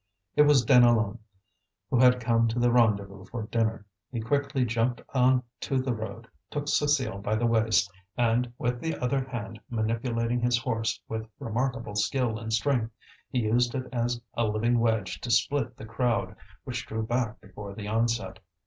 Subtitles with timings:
[0.35, 1.19] It was Deneulin
[1.91, 3.85] who had come to the rendezvous for dinner.
[4.11, 8.97] He quickly jumped on to the road, took Cécile by the waist, and, with the
[8.97, 12.89] other hand manipulating his horse with remarkable skill and strength,
[13.29, 17.75] he used it as a living wedge to split the crowd, which drew back before
[17.75, 18.39] the onset.